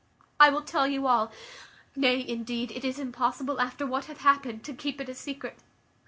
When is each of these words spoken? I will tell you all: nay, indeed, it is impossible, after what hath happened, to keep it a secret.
I 0.39 0.49
will 0.49 0.63
tell 0.63 0.87
you 0.87 1.05
all: 1.05 1.31
nay, 1.95 2.27
indeed, 2.27 2.71
it 2.71 2.83
is 2.83 2.97
impossible, 2.97 3.61
after 3.61 3.85
what 3.85 4.05
hath 4.05 4.21
happened, 4.21 4.63
to 4.63 4.73
keep 4.73 4.99
it 4.99 5.09
a 5.09 5.13
secret. 5.13 5.59